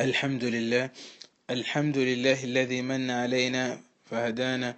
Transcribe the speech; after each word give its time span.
الحمد 0.00 0.44
لله. 0.44 0.90
الحمد 1.50 1.98
لله 1.98 2.44
الذي 2.44 2.82
من 2.82 3.10
علينا 3.10 3.80
فهدانا 4.10 4.74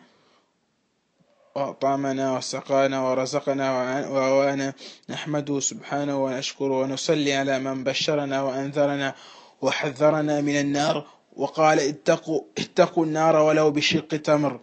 وأطعمنا 1.55 2.37
وسقانا 2.37 3.01
ورزقنا 3.01 3.67
وأوانا 4.09 4.75
نحمده 5.11 5.61
سبحانه 5.61 6.25
ونشكره 6.25 6.81
ونصلي 6.81 7.33
على 7.33 7.59
من 7.59 7.85
بشرنا 7.85 8.43
وأنذرنا 8.43 9.15
وحذرنا 9.63 10.41
من 10.41 10.57
النار 10.61 11.07
وقال 11.37 11.81
اتقوا, 11.81 12.41
اتقوا 12.59 13.05
النار 13.07 13.37
ولو 13.37 13.71
بشق 13.71 14.09
تمر. 14.09 14.61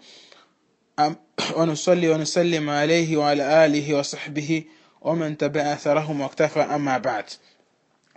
ونصلي 1.55 2.09
ونسلم 2.09 2.69
عليه 2.69 3.17
وعلى 3.17 3.65
آله 3.65 3.93
وصحبه 3.93 4.63
ومن 5.01 5.37
تبع 5.37 5.61
أثرهم 5.61 6.21
واكتفى 6.21 6.59
أما 6.59 6.97
بعد. 6.97 7.25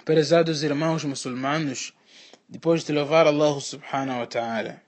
Prezados 0.04 0.62
irmãos 0.62 1.04
muçulmanos, 1.04 1.92
depois 2.48 2.84
de 2.84 2.92
louvar 2.92 3.26
Allah 3.26 3.60
subhanahu 3.60 4.20
wa 4.20 4.26
ta'ala 4.26 4.82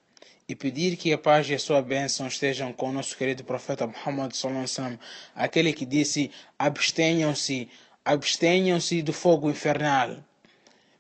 e 0.49 0.55
pedir 0.55 0.97
que 0.97 1.13
a 1.13 1.19
paz 1.19 1.49
e 1.49 1.55
a 1.55 1.59
sua 1.59 1.83
bênção 1.83 2.27
estejam 2.27 2.73
com 2.73 2.91
o 2.91 2.93
nosso 2.93 3.17
querido 3.17 3.43
profeta 3.43 3.87
Muhammad 3.87 4.33
sallallahu 4.33 4.99
aquele 5.35 5.73
que 5.73 5.85
disse: 5.85 6.31
abstenham-se, 6.59 7.69
abstenham-se 8.05 9.03
do 9.03 9.13
fogo 9.13 9.51
infernal, 9.51 10.17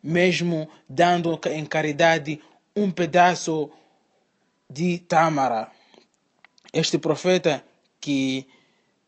mesmo 0.02 0.68
dando 0.88 1.38
em 1.46 1.64
caridade 1.64 2.40
um 2.74 2.90
pedaço 2.90 3.70
de 4.68 4.98
tâmara. 4.98 5.70
Este 6.72 6.98
profeta 6.98 7.64
que 8.00 8.46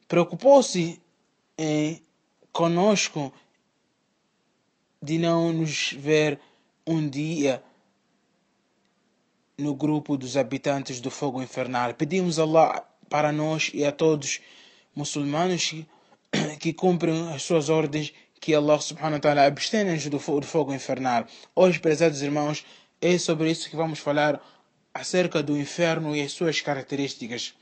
preocupou-se 0.06 1.00
em 1.56 2.00
conosco 2.52 3.32
de 5.02 5.18
não 5.18 5.52
nos 5.52 5.92
ver 5.92 6.40
um 6.88 7.06
dia 7.06 7.62
no 9.58 9.74
grupo 9.74 10.16
dos 10.16 10.36
habitantes 10.36 11.00
do 11.00 11.10
fogo 11.10 11.42
infernal. 11.42 11.92
Pedimos 11.92 12.38
a 12.38 12.42
Allah 12.42 12.82
para 13.10 13.30
nós 13.30 13.70
e 13.74 13.84
a 13.84 13.92
todos 13.92 14.40
muçulmanos 14.96 15.74
que, 16.58 16.72
cumprem 16.72 17.30
as 17.34 17.42
suas 17.42 17.68
ordens 17.68 18.14
que 18.40 18.54
Allah 18.54 18.80
subhanahu 18.80 19.14
wa 19.14 19.20
ta'ala 19.20 19.46
abstenha 19.46 19.94
do, 19.98 20.40
do 20.40 20.46
fogo 20.46 20.72
infernal. 20.72 21.26
Hoje, 21.54 21.78
prezados 21.78 22.22
irmãos, 22.22 22.64
é 23.02 23.18
sobre 23.18 23.50
isso 23.50 23.68
que 23.68 23.76
vamos 23.76 23.98
falar 23.98 24.40
acerca 24.94 25.42
do 25.42 25.58
inferno 25.58 26.16
e 26.16 26.22
as 26.22 26.32
suas 26.32 26.60
características. 26.60 27.52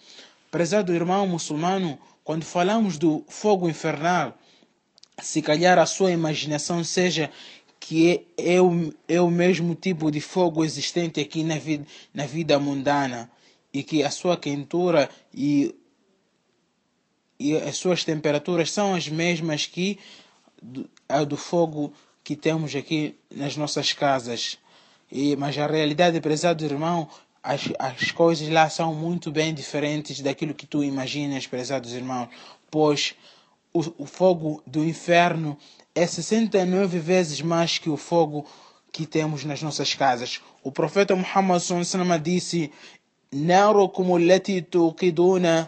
Prezado 0.50 0.94
irmão 0.94 1.26
muçulmano, 1.26 1.98
quando 2.22 2.44
falamos 2.44 2.96
do 2.96 3.24
fogo 3.28 3.68
infernal, 3.68 4.38
se 5.20 5.40
calhar 5.40 5.78
a 5.78 5.86
sua 5.86 6.12
imaginação 6.12 6.84
seja 6.84 7.30
que 7.86 8.24
é, 8.36 8.54
é, 8.56 8.60
o, 8.60 8.92
é 9.06 9.20
o 9.20 9.30
mesmo 9.30 9.72
tipo 9.76 10.10
de 10.10 10.20
fogo 10.20 10.64
existente 10.64 11.20
aqui 11.20 11.44
na 11.44 11.56
vida, 11.56 11.86
na 12.12 12.26
vida 12.26 12.58
mundana 12.58 13.30
e 13.72 13.80
que 13.84 14.02
a 14.02 14.10
sua 14.10 14.36
quentura 14.36 15.08
e, 15.32 15.72
e 17.38 17.56
as 17.56 17.76
suas 17.76 18.02
temperaturas 18.02 18.72
são 18.72 18.92
as 18.92 19.08
mesmas 19.08 19.66
que 19.66 20.00
do, 20.60 20.90
do 21.28 21.36
fogo 21.36 21.92
que 22.24 22.34
temos 22.34 22.74
aqui 22.74 23.14
nas 23.30 23.56
nossas 23.56 23.92
casas. 23.92 24.58
E, 25.12 25.36
mas 25.36 25.56
a 25.56 25.68
realidade, 25.68 26.20
prezado 26.20 26.64
irmão, 26.64 27.08
as, 27.40 27.68
as 27.78 28.10
coisas 28.10 28.48
lá 28.48 28.68
são 28.68 28.96
muito 28.96 29.30
bem 29.30 29.54
diferentes 29.54 30.20
daquilo 30.20 30.54
que 30.54 30.66
tu 30.66 30.82
imaginas, 30.82 31.46
prezados 31.46 31.92
irmãos, 31.92 32.28
pois 32.68 33.14
o, 33.72 33.78
o 33.96 34.06
fogo 34.06 34.60
do 34.66 34.84
inferno 34.84 35.56
é 35.95 36.07
69 36.07 36.99
vezes 36.99 37.41
mais 37.41 37.77
que 37.77 37.89
o 37.89 37.97
fogo 37.97 38.45
que 38.91 39.05
temos 39.05 39.43
nas 39.45 39.61
nossas 39.61 39.93
casas. 39.93 40.41
O 40.63 40.71
profeta 40.71 41.15
Muhammad 41.15 41.61
disse: 42.23 42.71
ناركم 43.33 44.15
التي 44.15 44.61
توقدون 44.61 45.65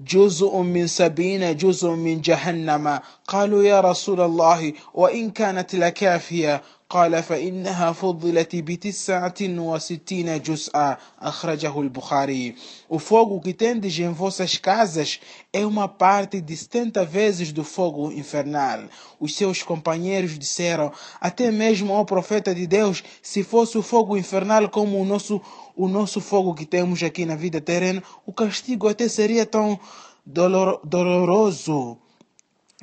جزء 0.00 0.56
من 0.56 0.86
سبعين 0.86 1.56
جزء 1.56 1.90
من 1.90 2.20
جهنم 2.20 3.00
قالوا 3.28 3.62
يا 3.64 3.80
رسول 3.80 4.20
الله 4.20 4.72
وإن 4.94 5.30
كانت 5.30 5.74
لكافية 5.74 6.62
قال 6.90 7.22
فإنها 7.22 7.92
فضلت 7.92 8.56
بتسعة 8.56 9.34
وستين 9.42 10.42
جزءا 10.42 10.96
أخرجه 11.20 11.80
البخاري 11.80 12.54
O 12.88 12.98
fogo 12.98 13.40
que 13.40 13.52
tendes 13.52 13.98
em 13.98 14.10
vossas 14.12 14.56
casas 14.56 15.20
é 15.52 15.66
uma 15.66 15.86
parte 15.86 16.40
de 16.40 16.56
70 16.56 17.04
vezes 17.04 17.52
do 17.52 17.62
fogo 17.62 18.10
infernal. 18.10 18.80
Os 19.20 19.34
seus 19.36 19.62
companheiros 19.62 20.38
disseram, 20.38 20.90
até 21.20 21.50
mesmo 21.50 21.92
ao 21.92 22.06
profeta 22.06 22.54
de 22.54 22.66
Deus, 22.66 23.04
se 23.22 23.42
fosse 23.42 23.76
o 23.76 23.82
fogo 23.82 24.16
infernal 24.16 24.70
como 24.70 24.98
o 24.98 25.04
nosso, 25.04 25.40
o 25.76 25.86
nosso 25.86 26.20
fogo 26.20 26.54
que 26.54 26.64
temos 26.64 27.02
aqui 27.02 27.26
na 27.26 27.36
vida 27.36 27.60
terrena, 27.60 28.02
o 28.24 28.32
castigo 28.32 28.88
até 28.88 29.06
seria 29.08 29.44
tão 29.44 29.78
dolor, 30.24 30.80
doloroso. 30.84 31.98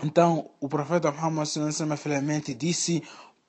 Então, 0.04 0.50
o 0.60 0.68
profeta 0.68 1.12
Muhammad 1.12 1.48
finalmente 1.98 2.54
disse, 2.54 3.02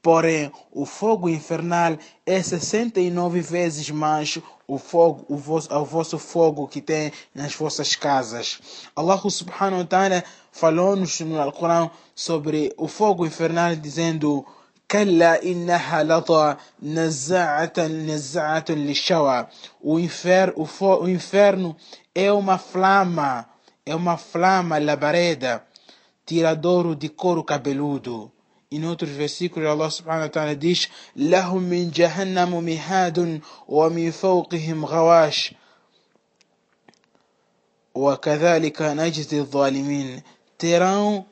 Porém, 0.03 0.53
o 0.71 0.87
fogo 0.87 1.29
infernal 1.29 1.99
é 2.25 2.41
69 2.41 3.41
vezes 3.41 3.91
mais 3.91 4.39
o 4.69 4.79
fogo, 4.79 5.25
o 5.29 5.37
vosso, 5.37 5.75
o 5.75 5.85
vosso 5.85 6.19
fogo 6.19 6.69
que 6.69 6.81
tem 6.81 7.13
nas 7.35 7.55
vossas 7.55 7.97
casas. 7.97 8.61
Allah 8.95 9.19
subhanahu 9.19 9.81
wa 9.81 9.85
ta'ala 9.85 10.25
falou-nos 10.53 11.21
no 11.21 11.41
Alcorão 11.41 11.91
sobre 12.15 12.73
o 12.77 12.87
fogo 12.87 13.27
infernal 13.27 13.75
dizendo 13.75 14.47
كلا 14.89 15.43
إنها 15.43 16.03
لظى 16.03 16.57
نزاعة 16.83 17.73
نزاعة 17.79 18.65
للشوى 18.69 19.47
o 19.83 19.99
inferno, 19.99 20.55
o, 20.57 20.85
o 21.03 21.09
inferno 21.09 21.77
é 22.15 22.31
uma 22.33 22.57
flama 22.57 23.47
é 23.85 23.95
uma 23.95 24.17
flama 24.17 24.79
labareda 24.79 25.65
tiradouro 26.25 26.95
de 26.95 27.09
couro 27.09 27.43
cabeludo 27.43 28.31
e 28.71 28.79
noutros 28.79 29.11
versículos 29.11 29.69
Allah 29.69 29.91
subhanahu 29.91 30.23
wa 30.23 30.29
ta'ala 30.29 30.55
diz 30.55 30.89
لهم 31.17 31.63
من 31.63 31.91
جهنم 31.91 32.65
مهاد 32.65 33.41
ومن 33.69 34.11
فوقهم 34.11 34.85
غواش 34.85 35.55
وكذلك 37.95 38.83
نجزي 38.83 39.41
الظالمين 39.41 40.23
terão 40.59 41.25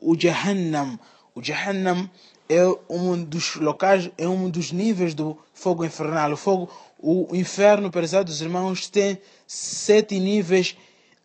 o 0.00 0.16
Jahannam 0.16 0.98
o 1.34 1.42
Jahannam 1.42 2.08
é 2.48 2.62
um 2.88 3.22
dos 3.22 3.56
locais 3.56 4.10
é 4.16 4.28
um 4.28 4.48
dos 4.48 4.72
níveis 4.72 5.14
do 5.14 5.36
fogo 5.52 5.84
infernal 5.84 6.32
o 6.32 6.36
fogo 6.36 6.70
o 6.98 7.34
inferno 7.34 7.90
pesados 7.90 8.40
irmãos 8.40 8.88
tem 8.88 9.18
sete 9.46 10.20
níveis 10.20 10.76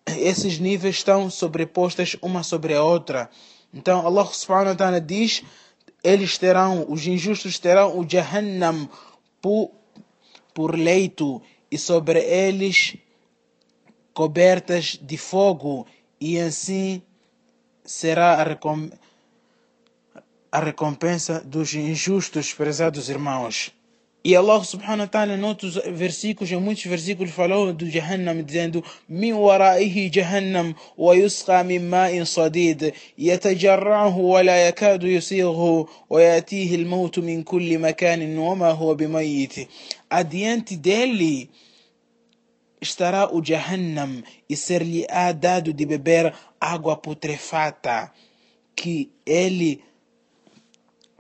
esses 0.08 0.60
níveis 0.60 0.96
estão 0.96 1.30
sobrepostas 1.30 2.16
uma 2.22 2.44
sobre 2.44 2.74
a 2.74 2.84
outra 2.84 3.30
então 3.73 4.07
Allah 4.07 4.27
subhanahu 4.27 4.71
wa 4.71 4.75
ta'ala 4.75 5.01
diz, 5.01 5.43
eles 6.03 6.39
terão, 6.39 6.87
os 6.89 7.07
injustos 7.07 7.59
terão 7.59 7.99
o 7.99 8.09
Jahannam 8.09 8.89
por, 9.41 9.71
por 10.53 10.75
leito 10.77 11.41
e 11.71 11.79
sobre 11.79 12.21
eles 12.21 12.97
cobertas 14.13 14.99
de 15.01 15.17
fogo 15.17 15.87
e 16.21 16.39
assim 16.39 17.03
será 17.85 18.35
a, 18.35 18.45
recompensa, 18.45 18.99
a 20.53 20.61
recompensa 20.61 21.41
dos 21.41 21.75
injustos, 21.75 22.53
prezados 22.53 23.09
irmãos. 23.09 23.73
E 24.23 24.37
Allah 24.37 24.63
subhanahu 24.63 25.01
wa 25.01 25.07
ta'ala 25.07 25.35
em 25.35 25.43
outros 25.43 25.77
versículos, 25.77 26.53
em 26.53 26.61
muitos 26.61 26.85
versículos 26.85 27.33
falou 27.33 27.73
do 27.73 27.89
Jahannam 27.89 28.43
dizendo 28.43 28.85
Min 29.09 29.33
waraihi 29.33 30.11
Jahannam 30.13 30.75
wa 30.95 31.15
yusqa 31.15 31.65
min 31.65 31.89
ma'in 31.89 32.27
sadid 32.27 32.93
yatajarrahu 33.17 34.33
wa 34.33 34.43
la 34.43 34.57
yakadu 34.57 35.09
yusighu 35.09 35.89
wa 36.11 36.21
yatihi 36.21 36.75
al-maut 36.77 37.17
min 37.17 37.43
kulli 37.43 37.79
makanin 37.79 38.37
wa 38.37 38.55
ma 38.55 38.71
huwa 38.73 38.95
bimayit 38.95 39.67
Adiante 40.11 40.77
dele 40.77 41.49
estará 42.79 43.31
o 43.33 43.41
Jahannam 43.43 44.23
e 44.47 44.55
ser-lhe-á 44.55 45.33
dado 45.33 45.73
de 45.73 45.87
beber 45.87 46.35
água 46.61 46.95
putrefata 46.95 48.13
que 48.77 49.11
ele 49.25 49.83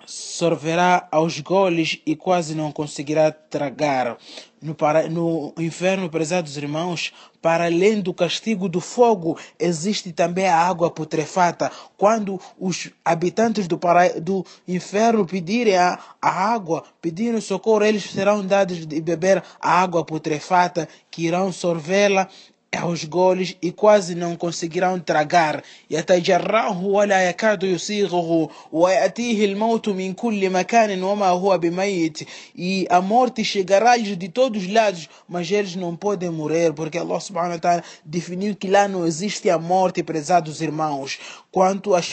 sorverá 0.06 1.08
aos 1.10 1.40
goles 1.40 2.00
e 2.04 2.16
quase 2.16 2.54
não 2.54 2.72
conseguirá 2.72 3.30
tragar. 3.30 4.16
No, 4.60 4.74
para, 4.74 5.08
no 5.08 5.54
inferno, 5.58 6.10
prezados 6.10 6.56
irmãos, 6.56 7.12
para 7.40 7.64
além 7.64 8.00
do 8.00 8.12
castigo 8.12 8.68
do 8.68 8.80
fogo, 8.80 9.38
existe 9.58 10.12
também 10.12 10.46
a 10.46 10.56
água 10.56 10.90
putrefata. 10.90 11.72
Quando 11.96 12.38
os 12.58 12.90
habitantes 13.04 13.66
do, 13.66 13.78
para, 13.78 14.20
do 14.20 14.44
inferno 14.68 15.24
pedirem 15.24 15.76
a, 15.76 15.98
a 16.20 16.30
água, 16.30 16.84
pedirem 17.00 17.40
socorro, 17.40 17.84
eles 17.84 18.04
serão 18.04 18.44
dados 18.44 18.84
de 18.86 19.00
beber 19.00 19.42
a 19.60 19.80
água 19.80 20.04
putrefata, 20.04 20.88
que 21.10 21.26
irão 21.26 21.50
sorvê-la 21.50 22.28
aos 22.75 23.03
goles 23.05 23.55
e 23.61 23.71
quase 23.71 24.15
não 24.15 24.35
conseguirão 24.35 24.99
tragar 24.99 25.63
يتجرعه 25.89 26.83
ولا 26.83 27.29
يكاد 27.29 27.63
يسيغه 27.63 28.49
ويأتيه 28.71 29.45
الموت 29.45 29.89
من 29.89 30.13
كل 30.13 30.49
مكان 30.49 31.03
وما 31.03 31.27
هو 31.27 31.57
بميت 31.57 32.27
e 32.57 32.85
a 32.89 33.01
morte 33.01 33.43
chegará 33.43 33.97
de 33.97 34.29
todos 34.29 34.63
os 34.63 34.71
lados 34.71 35.09
mas 35.27 35.49
eles 35.51 35.75
não 35.75 35.95
podem 35.95 36.29
morrer 36.29 36.73
porque 36.73 36.97
Allah 36.97 37.19
subhanahu 37.19 37.53
wa 37.53 37.59
ta'ala 37.59 37.83
definiu 38.03 38.55
que 38.55 38.67
lá 38.67 38.87
não 38.87 39.05
existe 39.05 39.49
a 39.49 39.57
morte 39.57 40.03
prezados 40.03 40.61
irmãos 40.61 41.19
quanto 41.51 41.95
às, 41.95 42.11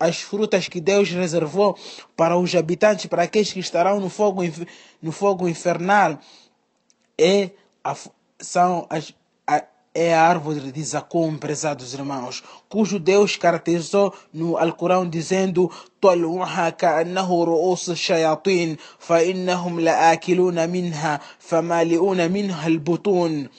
às 0.00 0.20
frutas 0.20 0.68
que 0.68 0.80
Deus 0.80 1.10
reservou 1.10 1.76
para 2.16 2.36
os 2.38 2.54
habitantes 2.54 3.06
para 3.06 3.24
aqueles 3.24 3.52
que 3.52 3.60
estarão 3.60 4.00
no 4.00 4.08
fogo 4.08 4.42
no 5.02 5.12
fogo 5.12 5.48
infernal 5.48 6.18
é 7.18 7.50
a, 7.84 7.94
são 8.40 8.86
as 8.88 9.12
é 9.95 10.13
a 10.13 10.21
árvore 10.23 10.71
de 10.71 10.83
Zacum, 10.83 11.37
prezados 11.37 11.93
irmãos, 11.93 12.43
cujo 12.67 12.99
Deus 12.99 13.35
caracterizou 13.35 14.13
no 14.33 14.57
Alcorão 14.57 15.07
dizendo 15.07 15.71
طلعها 16.01 16.69
كأنه 16.69 17.43
رؤوس 17.43 17.89
الشياطين 17.89 18.77
فإنهم 18.99 19.79
لآكلون 19.79 20.69
منها 20.69 21.19
فمالئون 21.39 22.31
منها 22.31 22.67
البطون 22.67 23.49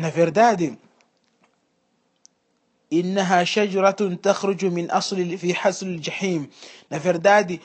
Na 0.00 0.08
verdade, 0.08 0.78
إنها 2.92 3.44
شجرة 3.44 4.18
تخرج 4.22 4.64
من 4.64 4.90
أصل 4.90 5.38
في 5.38 5.54
حصل 5.54 5.86
الجحيم. 5.86 6.48
Na 6.90 6.98
verdade, 6.98 7.60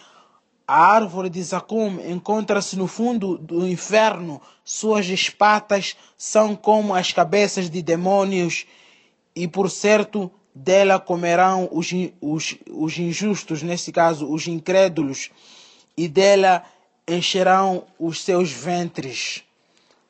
a 0.70 0.94
árvore 0.94 1.32
de 1.32 1.42
Zacum 1.42 2.00
encontra-se 2.08 2.78
no 2.78 2.86
fundo 2.86 3.40
do 3.40 3.68
inferno. 3.68 4.40
Suas 4.64 5.08
espatas 5.08 5.98
são 6.16 6.56
como 6.56 6.94
as 6.94 7.12
cabeças 7.12 7.72
de 7.72 7.82
demônios, 7.82 8.68
e 9.36 9.48
por 9.48 9.72
certo 9.72 10.32
dela 10.54 11.00
comerão 11.00 11.68
os, 11.72 11.90
os, 12.22 12.56
os 12.70 13.00
injustos, 13.00 13.64
nesse 13.64 13.92
caso 13.92 14.32
os 14.32 14.48
incrédulos, 14.48 15.32
e 15.98 16.08
dela 16.08 16.64
encherão 17.08 17.86
os 17.98 18.22
seus 18.22 18.52
ventres. 18.52 19.44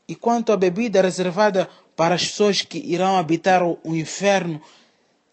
E 0.09 0.13
quanto 0.13 0.51
à 0.51 0.57
bebida 0.57 1.01
reservada 1.01 1.69
para 1.95 2.15
as 2.15 2.25
pessoas 2.27 2.61
que 2.63 2.79
irão 2.79 3.17
habitar 3.17 3.63
o 3.63 3.79
inferno, 3.95 4.61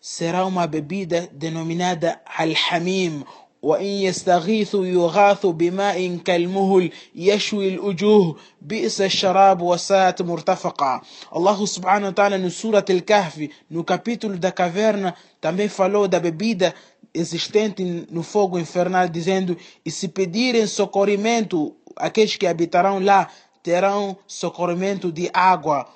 será 0.00 0.46
uma 0.46 0.68
bebida 0.68 1.28
denominada 1.32 2.20
Al-Hamim, 2.24 3.24
وإن 3.61 3.85
يستغيثوا 3.85 4.85
يغاثوا 4.85 5.51
بماء 5.51 6.17
كالمهل 6.25 6.89
يشوي 7.15 7.67
الوجوه 7.73 8.35
بئس 8.61 9.01
الشراب 9.01 9.61
وساءت 9.61 10.21
مرتفقا 10.21 11.01
Allah 11.31 11.57
subhanahu 11.67 12.05
wa 12.09 12.11
ta'ala 12.13 12.37
no 12.37 12.49
Surat 12.49 12.89
al-Kahf 12.89 13.37
no 13.69 13.83
capítulo 13.83 14.37
da 14.37 14.51
caverna 14.51 15.13
também 15.39 15.69
falou 15.69 16.07
da 16.07 16.19
bebida 16.19 16.73
existente 17.13 17.83
no 18.09 18.23
fogo 18.23 18.57
infernal 18.57 19.07
dizendo 19.07 19.55
e 19.85 19.91
se 19.91 20.07
pedirem 20.07 20.65
socorrimento 20.65 21.75
aqueles 21.95 22.35
que 22.35 22.47
habitarão 22.47 22.99
lá 22.99 23.27
terão 23.61 24.17
socorrimento 24.25 25.11
de 25.11 25.29
água 25.33 25.87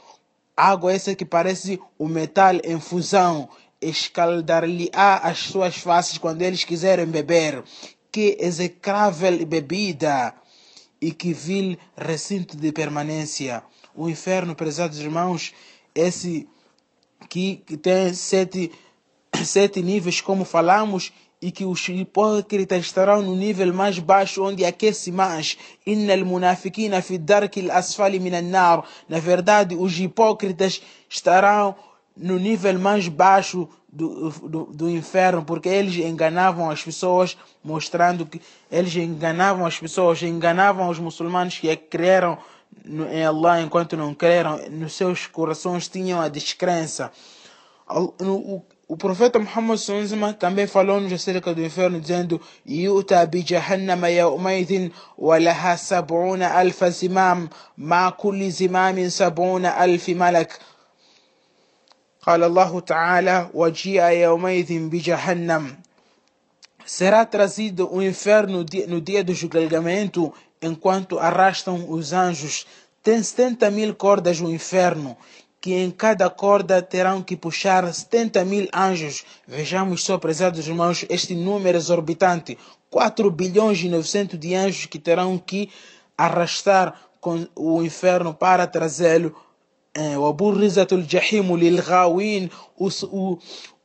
água 0.55 0.93
essa 0.93 1.15
que 1.15 1.25
parece 1.25 1.79
o 1.97 2.07
metal 2.07 2.55
em 2.63 2.79
fusão 2.79 3.49
escaldar-lhe-á 3.80 5.18
as 5.18 5.38
suas 5.38 5.76
faces 5.76 6.18
quando 6.18 6.42
eles 6.42 6.64
quiserem 6.64 7.06
beber. 7.06 7.62
Que 8.12 8.36
execrável 8.40 9.44
bebida 9.46 10.34
e 11.00 11.12
que 11.12 11.32
vil 11.32 11.78
recinto 11.96 12.56
de 12.56 12.72
permanência. 12.72 13.62
O 13.94 14.08
inferno, 14.08 14.54
prezados 14.54 14.98
irmãos, 14.98 15.52
esse 15.94 16.48
que, 17.28 17.56
que 17.66 17.76
tem 17.76 18.12
sete, 18.12 18.70
sete 19.44 19.82
níveis, 19.82 20.20
como 20.20 20.44
falamos, 20.44 21.12
e 21.42 21.50
que 21.50 21.64
os 21.64 21.88
hipócritas 21.88 22.84
estarão 22.84 23.22
no 23.22 23.34
nível 23.34 23.72
mais 23.72 23.98
baixo, 23.98 24.44
onde 24.44 24.64
aquece 24.64 25.10
mais. 25.10 25.56
Innal 25.86 26.24
munafiqina 26.24 27.00
fi 27.00 27.16
darkil 27.16 27.70
asfali 27.70 28.20
minan 28.20 28.42
nar. 28.42 28.84
Na 29.08 29.18
verdade, 29.18 29.74
os 29.74 29.98
hipócritas 29.98 30.82
estarão 31.08 31.74
no 32.16 32.38
nível 32.38 32.78
mais 32.78 33.08
baixo 33.08 33.68
do, 33.92 34.30
do, 34.30 34.64
do, 34.66 34.90
inferno, 34.90 35.44
porque 35.44 35.68
eles 35.68 35.96
enganavam 35.96 36.70
as 36.70 36.82
pessoas, 36.82 37.36
mostrando 37.62 38.26
que 38.26 38.40
eles 38.70 38.94
enganavam 38.94 39.66
as 39.66 39.78
pessoas, 39.78 40.22
enganavam 40.22 40.88
os 40.88 40.98
muçulmanos 40.98 41.58
que 41.58 41.74
creram 41.76 42.38
em 42.84 43.24
Allah 43.24 43.60
enquanto 43.60 43.96
não 43.96 44.14
creram, 44.14 44.58
nos 44.70 44.94
seus 44.94 45.26
corações 45.26 45.88
tinham 45.88 46.20
a 46.20 46.28
descrença. 46.28 47.10
O, 47.88 48.62
o 48.90 48.96
profeta 48.96 49.38
Muhammad 49.38 49.78
sallallahu 49.78 50.34
também 50.34 50.66
falou-nos 50.66 51.12
acerca 51.12 51.54
do 51.54 51.62
inferno, 51.62 52.00
dizendo: 52.00 52.40
Yuta 52.66 53.24
bi 53.24 53.44
jahannama 53.46 54.10
yawmaidhin 54.10 54.90
wa 55.16 55.38
laha 55.38 55.76
sab'una 55.76 56.48
alfa 56.58 56.90
zimam, 56.90 57.48
ma 57.76 58.10
kulli 58.10 58.50
zimamin 58.50 59.08
sab'una 59.08 59.76
alfi 59.76 60.12
malak. 60.12 60.58
قال 62.21 62.43
الله 62.43 62.79
تعالى 62.79 63.49
وجيء 63.53 64.01
يومئذ 64.01 64.89
بجهنم 64.89 65.75
será 66.85 67.25
trazido 67.25 67.89
o 67.91 68.01
inferno 68.01 68.63
no 68.87 69.01
dia 69.01 69.23
do 69.23 69.33
julgamento 69.33 70.31
enquanto 70.61 71.19
arrastam 71.19 71.89
os 71.89 72.13
anjos. 72.13 72.65
Tem 73.01 73.21
70 73.21 73.71
mil 73.71 73.95
cordas 73.95 74.39
o 74.39 74.49
inferno, 74.49 75.17
que 75.59 75.73
em 75.73 75.89
cada 75.89 76.29
corda 76.29 76.81
terão 76.81 77.23
que 77.23 77.35
puxar 77.35 77.91
70 77.91 78.45
mil 78.45 78.67
anjos. 78.73 79.25
Vejamos 79.47 80.03
só, 80.03 80.17
prezados 80.17 80.67
irmãos, 80.67 81.05
este 81.09 81.35
número 81.35 81.77
exorbitante. 81.77 82.57
4 82.89 83.29
bilhões 83.31 83.79
e 83.81 83.89
900 83.89 84.39
de 84.39 84.55
anjos 84.55 84.85
que 84.85 84.99
terão 84.99 85.37
que 85.37 85.69
arrastar 86.17 87.01
com 87.19 87.47
o 87.55 87.83
inferno 87.83 88.33
para 88.33 88.67
trazê-lo 88.67 89.35
وبرزت 89.98 90.92
الجحيم 90.92 91.56
للغاوين 91.56 92.48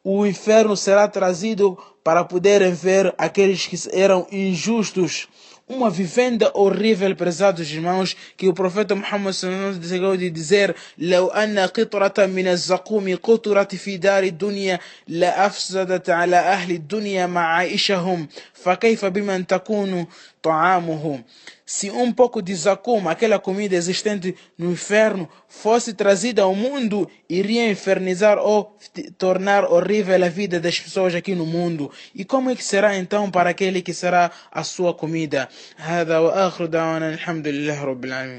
o 0.07 0.23
inferno 0.27 0.77
será 0.77 1.07
trazido 1.07 1.75
para 2.03 2.23
poderem 2.23 2.71
ver 2.71 3.11
aqueles 3.17 3.65
que 3.65 3.75
eram 3.91 4.27
injustos. 4.31 5.27
Uma 5.67 5.89
vivenda 5.89 6.51
horrível, 6.53 7.15
prezados 7.15 7.71
irmãos, 7.71 8.15
que 8.37 8.47
o 8.47 8.53
profeta 8.53 8.93
Muhammad 8.93 9.33
chegou 9.33 10.15
de 10.15 10.29
dizer: 10.29 10.75
لو 10.95 11.27
أن 11.29 11.57
قطرة 11.59 12.25
من 12.27 12.47
الزقوم 12.47 13.17
قطرت 13.23 13.75
في 13.75 13.97
دار 13.97 14.23
الدنيا 14.23 14.79
لأفسدت 15.07 16.09
على 16.09 16.35
أهل 16.35 16.71
الدنيا 16.71 17.25
معائشهم 17.25 18.27
فكيف 18.53 19.05
بمن 19.05 19.47
تكون 19.47 20.05
طعامه 20.44 21.24
se 21.70 21.88
um 21.88 22.12
pouco 22.12 22.42
de 22.42 22.52
zacum, 22.52 23.08
aquela 23.08 23.38
comida 23.38 23.76
existente 23.76 24.34
no 24.58 24.72
inferno, 24.72 25.28
fosse 25.48 25.94
trazida 25.94 26.42
ao 26.42 26.52
mundo, 26.52 27.08
iria 27.28 27.70
infernizar 27.70 28.38
ou 28.38 28.76
tornar 29.16 29.64
horrível 29.64 30.24
a 30.24 30.28
vida 30.28 30.58
das 30.58 30.80
pessoas 30.80 31.14
aqui 31.14 31.32
no 31.32 31.46
mundo. 31.46 31.88
E 32.12 32.24
como 32.24 32.50
é 32.50 32.56
que 32.56 32.64
será 32.64 32.96
então 32.96 33.30
para 33.30 33.50
aquele 33.50 33.82
que 33.82 33.94
será 33.94 34.32
a 34.50 34.64
sua 34.64 34.92
comida? 34.92 35.48
هذا 35.76 36.18
وآخر 36.18 36.66
دعوانا 36.66 37.14
الحمد 37.14 37.48
لله 37.48 37.84
رب 37.84 38.04
العالمين 38.04 38.38